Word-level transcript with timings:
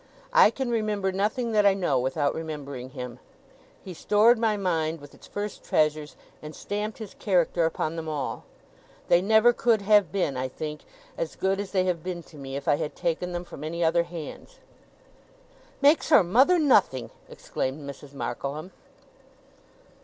I 0.33 0.49
can 0.49 0.71
remember 0.71 1.11
nothing 1.11 1.51
that 1.51 1.63
I 1.63 1.75
know, 1.75 1.99
without 1.99 2.33
remembering 2.33 2.89
him. 2.89 3.19
He 3.83 3.93
stored 3.93 4.39
my 4.39 4.57
mind 4.57 4.99
with 4.99 5.13
its 5.13 5.27
first 5.27 5.63
treasures, 5.63 6.15
and 6.41 6.55
stamped 6.55 6.97
his 6.97 7.13
character 7.13 7.65
upon 7.65 7.95
them 7.95 8.09
all. 8.09 8.43
They 9.09 9.21
never 9.21 9.53
could 9.53 9.83
have 9.83 10.11
been, 10.11 10.37
I 10.37 10.47
think, 10.47 10.85
as 11.19 11.35
good 11.35 11.59
as 11.59 11.69
they 11.71 11.83
have 11.83 12.01
been 12.03 12.23
to 12.23 12.37
me, 12.37 12.55
if 12.55 12.67
I 12.67 12.77
had 12.77 12.95
taken 12.95 13.31
them 13.31 13.43
from 13.43 13.63
any 13.63 13.83
other 13.83 14.01
hands.' 14.01 14.57
'Makes 15.83 16.09
her 16.09 16.23
mother 16.23 16.57
nothing!' 16.57 17.11
exclaimed 17.29 17.87
Mrs. 17.87 18.11
Markleham. 18.15 18.71